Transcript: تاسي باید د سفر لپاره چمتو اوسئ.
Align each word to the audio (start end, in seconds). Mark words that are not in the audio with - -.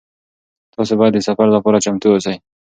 تاسي 0.73 0.93
باید 0.99 1.13
د 1.15 1.19
سفر 1.27 1.47
لپاره 1.55 1.83
چمتو 1.85 2.07
اوسئ. 2.11 2.35